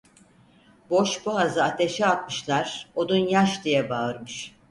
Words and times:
Boşboğazı 0.89 1.63
ateşe 1.63 2.05
atmışlar, 2.05 2.89
odun 2.95 3.15
yaş 3.27 3.63
diye 3.63 3.89
bağırmış. 3.89 4.53